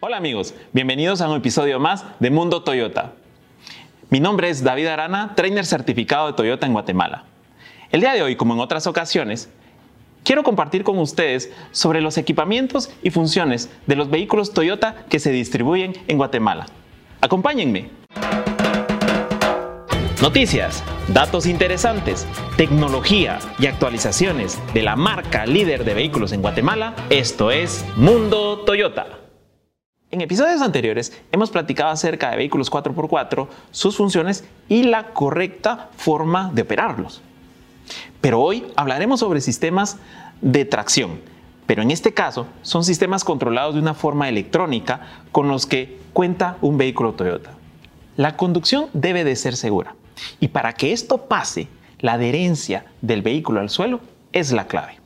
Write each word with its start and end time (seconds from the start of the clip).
Hola 0.00 0.16
amigos, 0.16 0.54
bienvenidos 0.72 1.20
a 1.20 1.28
un 1.28 1.38
episodio 1.38 1.80
más 1.80 2.04
de 2.20 2.30
Mundo 2.30 2.62
Toyota. 2.62 3.14
Mi 4.10 4.20
nombre 4.20 4.48
es 4.48 4.62
David 4.62 4.86
Arana, 4.86 5.32
trainer 5.34 5.66
certificado 5.66 6.28
de 6.28 6.34
Toyota 6.34 6.66
en 6.66 6.72
Guatemala. 6.72 7.24
El 7.90 8.02
día 8.02 8.12
de 8.12 8.22
hoy, 8.22 8.36
como 8.36 8.54
en 8.54 8.60
otras 8.60 8.86
ocasiones, 8.86 9.50
quiero 10.22 10.44
compartir 10.44 10.84
con 10.84 11.00
ustedes 11.00 11.52
sobre 11.72 12.00
los 12.00 12.16
equipamientos 12.16 12.92
y 13.02 13.10
funciones 13.10 13.70
de 13.88 13.96
los 13.96 14.08
vehículos 14.08 14.52
Toyota 14.52 15.04
que 15.08 15.18
se 15.18 15.32
distribuyen 15.32 15.94
en 16.06 16.16
Guatemala. 16.16 16.66
Acompáñenme. 17.20 17.90
Noticias, 20.22 20.84
datos 21.08 21.44
interesantes, 21.44 22.24
tecnología 22.56 23.40
y 23.58 23.66
actualizaciones 23.66 24.60
de 24.74 24.84
la 24.84 24.94
marca 24.94 25.44
líder 25.44 25.84
de 25.84 25.94
vehículos 25.94 26.30
en 26.30 26.40
Guatemala. 26.40 26.94
Esto 27.10 27.50
es 27.50 27.84
Mundo 27.96 28.60
Toyota. 28.60 29.17
En 30.10 30.22
episodios 30.22 30.62
anteriores 30.62 31.12
hemos 31.32 31.50
platicado 31.50 31.90
acerca 31.90 32.30
de 32.30 32.38
vehículos 32.38 32.70
4x4, 32.72 33.46
sus 33.70 33.98
funciones 33.98 34.42
y 34.66 34.84
la 34.84 35.08
correcta 35.08 35.90
forma 35.98 36.50
de 36.54 36.62
operarlos. 36.62 37.20
Pero 38.22 38.40
hoy 38.40 38.64
hablaremos 38.74 39.20
sobre 39.20 39.42
sistemas 39.42 39.98
de 40.40 40.64
tracción, 40.64 41.20
pero 41.66 41.82
en 41.82 41.90
este 41.90 42.14
caso 42.14 42.46
son 42.62 42.84
sistemas 42.84 43.22
controlados 43.22 43.74
de 43.74 43.82
una 43.82 43.92
forma 43.92 44.30
electrónica 44.30 45.02
con 45.30 45.48
los 45.48 45.66
que 45.66 45.98
cuenta 46.14 46.56
un 46.62 46.78
vehículo 46.78 47.12
Toyota. 47.12 47.50
La 48.16 48.34
conducción 48.38 48.86
debe 48.94 49.24
de 49.24 49.36
ser 49.36 49.56
segura. 49.56 49.94
Y 50.40 50.48
para 50.48 50.72
que 50.72 50.94
esto 50.94 51.26
pase, 51.26 51.68
la 51.98 52.14
adherencia 52.14 52.86
del 53.02 53.20
vehículo 53.20 53.60
al 53.60 53.68
suelo 53.68 54.00
es 54.32 54.52
la 54.52 54.68
clave. 54.68 54.97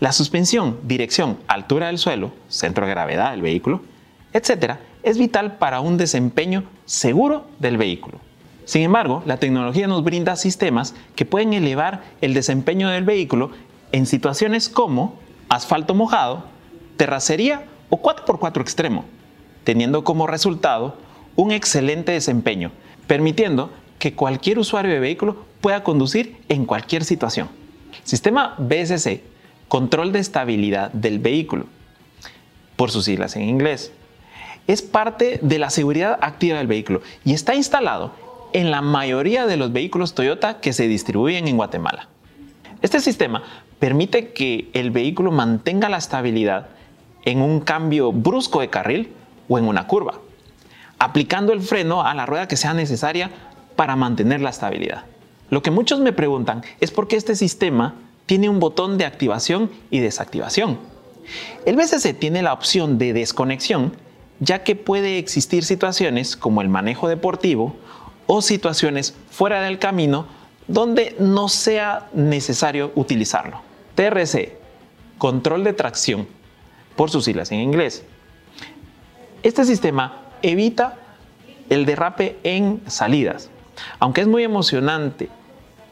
La 0.00 0.12
suspensión, 0.12 0.78
dirección, 0.82 1.36
altura 1.46 1.88
del 1.88 1.98
suelo, 1.98 2.32
centro 2.48 2.86
de 2.86 2.90
gravedad 2.90 3.32
del 3.32 3.42
vehículo, 3.42 3.82
etc., 4.32 4.76
es 5.02 5.18
vital 5.18 5.58
para 5.58 5.80
un 5.80 5.98
desempeño 5.98 6.64
seguro 6.86 7.46
del 7.58 7.76
vehículo. 7.76 8.18
Sin 8.64 8.80
embargo, 8.80 9.22
la 9.26 9.36
tecnología 9.36 9.86
nos 9.86 10.02
brinda 10.02 10.36
sistemas 10.36 10.94
que 11.16 11.26
pueden 11.26 11.52
elevar 11.52 12.02
el 12.22 12.32
desempeño 12.32 12.88
del 12.88 13.04
vehículo 13.04 13.50
en 13.92 14.06
situaciones 14.06 14.70
como 14.70 15.18
asfalto 15.50 15.94
mojado, 15.94 16.44
terracería 16.96 17.66
o 17.90 18.00
4x4 18.00 18.62
extremo, 18.62 19.04
teniendo 19.64 20.02
como 20.02 20.26
resultado 20.26 20.96
un 21.36 21.50
excelente 21.50 22.12
desempeño, 22.12 22.72
permitiendo 23.06 23.70
que 23.98 24.14
cualquier 24.14 24.58
usuario 24.58 24.92
de 24.92 25.00
vehículo 25.00 25.44
pueda 25.60 25.84
conducir 25.84 26.38
en 26.48 26.64
cualquier 26.64 27.04
situación. 27.04 27.48
Sistema 28.02 28.54
BSC, 28.56 29.20
control 29.70 30.10
de 30.10 30.18
estabilidad 30.18 30.90
del 30.90 31.20
vehículo, 31.20 31.66
por 32.74 32.90
sus 32.90 33.04
siglas 33.04 33.36
en 33.36 33.42
inglés, 33.42 33.92
es 34.66 34.82
parte 34.82 35.38
de 35.42 35.60
la 35.60 35.70
seguridad 35.70 36.18
activa 36.20 36.58
del 36.58 36.66
vehículo 36.66 37.02
y 37.24 37.34
está 37.34 37.54
instalado 37.54 38.12
en 38.52 38.72
la 38.72 38.82
mayoría 38.82 39.46
de 39.46 39.56
los 39.56 39.72
vehículos 39.72 40.14
Toyota 40.14 40.60
que 40.60 40.72
se 40.72 40.88
distribuyen 40.88 41.46
en 41.46 41.56
Guatemala. 41.56 42.08
Este 42.82 42.98
sistema 42.98 43.44
permite 43.78 44.32
que 44.32 44.70
el 44.72 44.90
vehículo 44.90 45.30
mantenga 45.30 45.88
la 45.88 45.98
estabilidad 45.98 46.70
en 47.24 47.40
un 47.40 47.60
cambio 47.60 48.10
brusco 48.10 48.60
de 48.60 48.70
carril 48.70 49.12
o 49.48 49.56
en 49.56 49.66
una 49.66 49.86
curva, 49.86 50.14
aplicando 50.98 51.52
el 51.52 51.60
freno 51.60 52.02
a 52.02 52.12
la 52.14 52.26
rueda 52.26 52.48
que 52.48 52.56
sea 52.56 52.74
necesaria 52.74 53.30
para 53.76 53.94
mantener 53.94 54.40
la 54.40 54.50
estabilidad. 54.50 55.04
Lo 55.48 55.62
que 55.62 55.70
muchos 55.70 56.00
me 56.00 56.12
preguntan 56.12 56.62
es 56.80 56.90
por 56.90 57.06
qué 57.06 57.14
este 57.14 57.36
sistema 57.36 57.94
tiene 58.30 58.48
un 58.48 58.60
botón 58.60 58.96
de 58.96 59.06
activación 59.06 59.72
y 59.90 59.98
desactivación. 59.98 60.78
El 61.66 61.74
BCC 61.74 62.16
tiene 62.16 62.42
la 62.42 62.52
opción 62.52 62.96
de 62.96 63.12
desconexión 63.12 63.96
ya 64.38 64.62
que 64.62 64.76
puede 64.76 65.18
existir 65.18 65.64
situaciones 65.64 66.36
como 66.36 66.62
el 66.62 66.68
manejo 66.68 67.08
deportivo 67.08 67.74
o 68.28 68.40
situaciones 68.40 69.16
fuera 69.32 69.60
del 69.62 69.80
camino 69.80 70.26
donde 70.68 71.16
no 71.18 71.48
sea 71.48 72.08
necesario 72.12 72.92
utilizarlo. 72.94 73.62
TRC, 73.96 74.56
control 75.18 75.64
de 75.64 75.72
tracción, 75.72 76.28
por 76.94 77.10
sus 77.10 77.24
siglas 77.24 77.50
en 77.50 77.58
inglés. 77.58 78.04
Este 79.42 79.64
sistema 79.64 80.22
evita 80.42 80.98
el 81.68 81.84
derrape 81.84 82.38
en 82.44 82.80
salidas, 82.86 83.50
aunque 83.98 84.20
es 84.20 84.28
muy 84.28 84.44
emocionante 84.44 85.30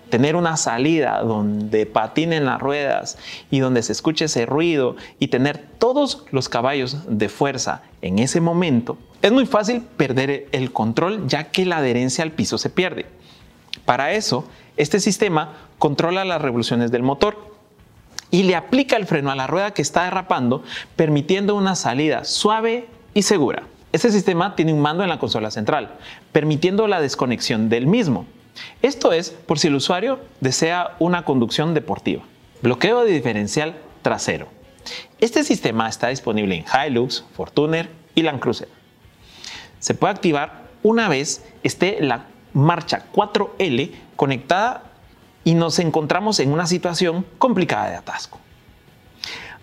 tener 0.09 0.37
una 0.37 0.57
salida 0.57 1.23
donde 1.23 1.87
patinen 1.87 2.45
las 2.45 2.61
ruedas 2.61 3.19
y 3.51 3.61
donde 3.61 3.83
se 3.83 3.93
escuche 3.93 4.27
ese 4.27 4.47
ruido 4.47 4.97
y 5.19 5.29
tener 5.29 5.59
todos 5.79 6.25
los 6.31 6.49
caballos 6.49 6.99
de 7.09 7.29
fuerza 7.29 7.83
en 8.03 8.19
ese 8.19 8.41
momento, 8.41 8.99
es 9.23 9.33
muy 9.33 9.47
fácil 9.47 9.83
perder 9.97 10.47
el 10.53 10.73
control 10.73 11.27
ya 11.27 11.45
que 11.45 11.67
la 11.67 11.79
adherencia 11.79 12.23
al 12.23 12.33
piso 12.33 12.59
se 12.59 12.71
pierde. 12.71 13.07
Para 13.85 14.13
eso, 14.13 14.45
este 14.77 15.01
sistema 15.01 15.55
controla 15.79 16.25
las 16.25 16.41
revoluciones 16.41 16.91
del 16.91 17.03
motor 17.03 17.37
y 18.31 18.45
le 18.45 18.55
aplica 18.55 18.97
el 18.97 19.07
freno 19.07 19.31
a 19.31 19.37
la 19.37 19.47
rueda 19.47 19.73
que 19.73 19.83
está 19.83 20.05
derrapando, 20.05 20.63
permitiendo 20.97 21.57
una 21.57 21.75
salida 21.75 22.25
suave 22.25 22.87
y 23.15 23.23
segura. 23.23 23.65
Este 23.91 24.13
sistema 24.13 24.55
tiene 24.55 24.73
un 24.73 24.81
mando 24.81 25.03
en 25.03 25.09
la 25.09 25.19
consola 25.19 25.51
central, 25.51 25.97
permitiendo 26.33 26.87
la 26.87 27.01
desconexión 27.01 27.69
del 27.69 27.87
mismo. 27.87 28.27
Esto 28.83 29.13
es 29.13 29.31
por 29.31 29.59
si 29.59 29.69
el 29.69 29.75
usuario 29.75 30.21
desea 30.41 30.97
una 30.99 31.25
conducción 31.25 31.75
deportiva. 31.75 32.23
Bloqueo 32.63 33.05
de 33.05 33.13
diferencial 33.13 33.77
trasero. 34.03 34.49
Este 35.21 35.45
sistema 35.45 35.89
está 35.89 36.09
disponible 36.09 36.55
en 36.55 36.65
Hilux, 36.65 37.25
Fortuner 37.35 37.91
y 38.15 38.23
Land 38.23 38.41
Cruiser. 38.41 38.69
Se 39.79 39.95
puede 39.95 40.13
activar 40.13 40.69
una 40.83 41.09
vez 41.09 41.45
esté 41.63 41.99
la 42.01 42.27
marcha 42.53 43.07
4L 43.13 43.93
conectada 44.17 44.85
y 45.45 45.55
nos 45.55 45.79
encontramos 45.79 46.41
en 46.41 46.53
una 46.53 46.67
situación 46.67 47.25
complicada 47.39 47.91
de 47.91 47.97
atasco. 47.97 48.39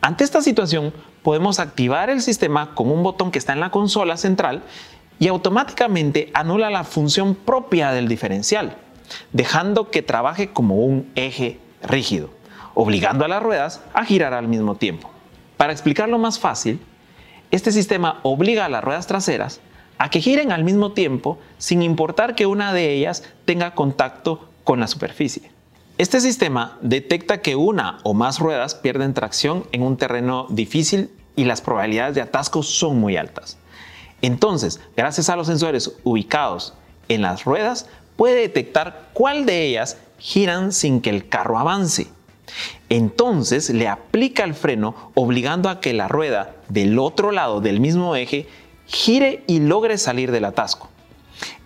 Ante 0.02 0.24
esta 0.24 0.42
situación, 0.42 0.94
podemos 1.24 1.60
activar 1.60 2.10
el 2.10 2.22
sistema 2.22 2.76
con 2.76 2.92
un 2.92 3.02
botón 3.02 3.32
que 3.32 3.40
está 3.40 3.54
en 3.54 3.60
la 3.60 3.72
consola 3.72 4.18
central 4.18 4.64
y 5.20 5.28
automáticamente 5.28 6.30
anula 6.34 6.70
la 6.70 6.84
función 6.84 7.36
propia 7.36 7.92
del 7.92 8.08
diferencial, 8.08 8.78
dejando 9.34 9.92
que 9.92 10.02
trabaje 10.02 10.52
como 10.52 10.76
un 10.76 11.12
eje 11.16 11.60
rígido, 11.82 12.30
obligando 12.74 13.26
a 13.26 13.28
las 13.28 13.42
ruedas 13.42 13.82
a 13.94 14.06
girar 14.06 14.34
al 14.34 14.48
mismo 14.48 14.76
tiempo. 14.76 15.10
Para 15.58 15.74
explicarlo 15.74 16.18
más 16.18 16.40
fácil, 16.40 16.80
este 17.52 17.72
sistema 17.72 18.20
obliga 18.24 18.66
a 18.66 18.70
las 18.70 18.84
ruedas 18.84 19.08
traseras 19.08 19.62
a 19.98 20.10
que 20.10 20.22
giren 20.22 20.52
al 20.52 20.64
mismo 20.64 20.92
tiempo 20.92 21.40
sin 21.58 21.82
importar 21.82 22.36
que 22.36 22.46
una 22.46 22.74
de 22.74 22.94
ellas 22.94 23.24
tenga 23.46 23.76
contacto 23.76 24.50
con 24.64 24.80
la 24.80 24.88
superficie. 24.88 25.52
Este 25.98 26.20
sistema 26.20 26.78
detecta 26.82 27.42
que 27.42 27.56
una 27.56 28.00
o 28.04 28.14
más 28.14 28.40
ruedas 28.40 28.76
pierden 28.76 29.14
tracción 29.14 29.66
en 29.72 29.82
un 29.82 29.96
terreno 29.96 30.48
difícil 30.50 31.10
y 31.38 31.46
las 31.46 31.62
probabilidades 31.62 32.16
de 32.16 32.22
atasco 32.22 32.64
son 32.64 33.00
muy 33.00 33.16
altas. 33.16 33.58
Entonces, 34.22 34.82
gracias 34.98 35.30
a 35.30 35.36
los 35.38 35.48
sensores 35.48 35.96
ubicados 36.04 36.74
en 37.08 37.22
las 37.22 37.46
ruedas, 37.46 37.88
puede 38.16 38.36
detectar 38.42 39.10
cuál 39.14 39.46
de 39.46 39.64
ellas 39.66 39.98
giran 40.18 40.72
sin 40.72 41.02
que 41.02 41.10
el 41.10 41.28
carro 41.28 41.60
avance. 41.60 42.08
Entonces 42.90 43.70
le 43.70 43.88
aplica 43.88 44.44
el 44.44 44.54
freno 44.54 45.12
obligando 45.16 45.70
a 45.70 45.80
que 45.80 45.94
la 45.94 46.08
rueda 46.08 46.56
del 46.70 47.00
otro 47.00 47.32
lado 47.32 47.62
del 47.62 47.80
mismo 47.80 48.16
eje 48.16 48.48
gire 48.86 49.44
y 49.48 49.60
logre 49.60 49.98
salir 49.98 50.32
del 50.32 50.46
atasco. 50.46 50.90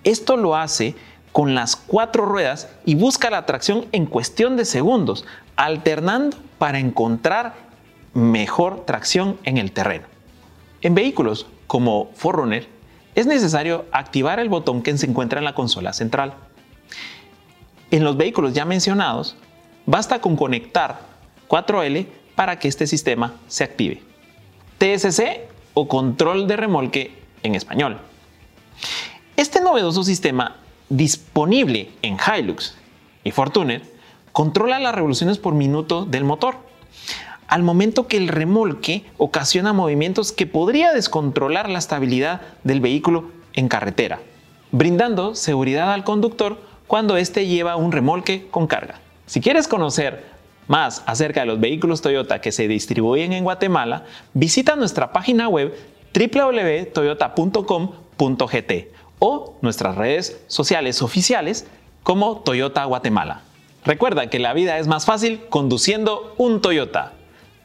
Esto 0.04 0.38
lo 0.38 0.56
hace 0.56 0.96
con 1.32 1.54
las 1.56 1.76
cuatro 1.76 2.26
ruedas 2.26 2.70
y 2.86 2.96
busca 2.96 3.30
la 3.30 3.46
tracción 3.46 3.86
en 3.92 4.06
cuestión 4.06 4.58
de 4.58 4.66
segundos, 4.66 5.26
alternando 5.56 6.38
para 6.58 6.80
encontrar 6.80 7.54
mejor 8.14 8.86
tracción 8.86 9.38
en 9.44 9.58
el 9.58 9.72
terreno. 9.72 10.08
En 10.82 10.96
vehículos 10.96 11.48
como 11.68 12.10
Forerunner 12.16 12.68
es 13.16 13.28
necesario 13.28 13.86
activar 13.92 14.40
el 14.40 14.50
botón 14.50 14.82
que 14.82 14.98
se 14.98 15.06
encuentra 15.06 15.40
en 15.40 15.46
la 15.46 15.54
consola 15.54 15.94
central. 15.94 16.34
En 17.92 18.04
los 18.04 18.18
vehículos 18.18 18.54
ya 18.54 18.66
mencionados, 18.66 19.36
basta 19.86 20.22
con 20.22 20.36
conectar 20.36 21.02
4L 21.48 22.08
para 22.36 22.60
que 22.60 22.68
este 22.68 22.88
sistema 22.88 23.34
se 23.48 23.64
active. 23.64 24.02
TSC 24.78 25.42
o 25.74 25.88
control 25.88 26.48
de 26.48 26.56
remolque 26.56 27.12
en 27.44 27.56
español. 27.56 28.00
Este 29.36 29.62
novedoso 29.62 30.04
sistema 30.04 30.58
disponible 30.90 31.92
en 32.02 32.18
Hilux 32.18 32.76
y 33.24 33.32
Fortuner 33.32 33.84
controla 34.32 34.80
las 34.80 34.96
revoluciones 34.96 35.38
por 35.38 35.54
minuto 35.54 36.06
del 36.06 36.24
motor, 36.24 36.56
al 37.48 37.64
momento 37.64 38.08
que 38.08 38.18
el 38.18 38.28
remolque 38.28 39.06
ocasiona 39.18 39.74
movimientos 39.74 40.32
que 40.32 40.46
podría 40.46 40.94
descontrolar 40.94 41.68
la 41.70 41.80
estabilidad 41.80 42.42
del 42.64 42.80
vehículo 42.80 43.32
en 43.54 43.68
carretera, 43.68 44.20
brindando 44.72 45.36
seguridad 45.36 45.92
al 45.94 46.04
conductor 46.04 46.69
cuando 46.90 47.16
éste 47.18 47.46
lleva 47.46 47.76
un 47.76 47.92
remolque 47.92 48.48
con 48.50 48.66
carga. 48.66 48.96
Si 49.28 49.42
quieres 49.42 49.68
conocer 49.68 50.26
más 50.68 51.04
acerca 51.06 51.42
de 51.42 51.46
los 51.46 51.60
vehículos 51.60 52.02
Toyota 52.02 52.42
que 52.42 52.52
se 52.52 52.68
distribuyen 52.68 53.32
en 53.32 53.44
Guatemala, 53.44 54.06
visita 54.34 54.76
nuestra 54.76 55.14
página 55.14 55.48
web 55.48 55.78
www.toyota.com.gt 56.16 58.72
o 59.20 59.54
nuestras 59.62 59.98
redes 59.98 60.42
sociales 60.48 61.04
oficiales 61.04 61.68
como 62.02 62.40
Toyota 62.40 62.84
Guatemala. 62.86 63.44
Recuerda 63.86 64.32
que 64.32 64.40
la 64.40 64.54
vida 64.54 64.80
es 64.80 64.88
más 64.88 65.06
fácil 65.06 65.42
conduciendo 65.50 66.34
un 66.40 66.60
Toyota. 66.60 67.14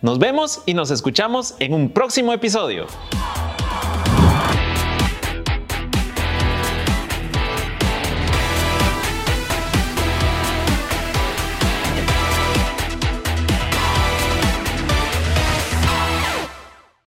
Nos 0.03 0.19
vemos 0.19 0.61
y 0.67 0.75
nos 0.75 0.91
escuchamos 0.91 1.55
en 1.61 1.73
un 1.73 1.89
próximo 1.89 2.35
episodio. 2.35 2.89